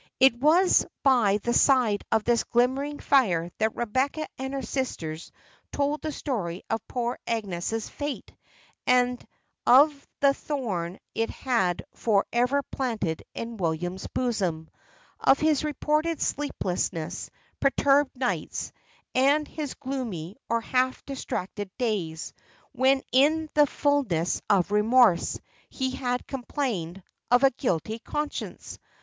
[0.19, 5.31] It was by the side of this glimmering fire that Rebecca and her sisters
[5.71, 8.33] told the story of poor Agnes's fate,
[8.87, 9.23] and
[9.67, 14.71] of the thorn it had for ever planted in William's bosom
[15.19, 16.89] of his reported sleepless,
[17.59, 18.71] perturbed nights;
[19.13, 22.33] and his gloomy, or half distracted days;
[22.71, 25.39] when in the fullness of remorse,
[25.69, 28.79] he has complained "of a guilty conscience!